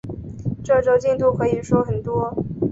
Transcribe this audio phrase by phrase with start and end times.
[0.63, 2.33] 这周进度可以说很多